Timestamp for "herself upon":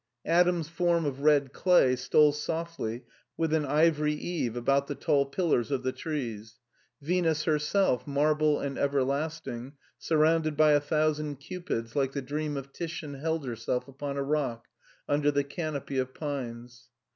13.45-14.17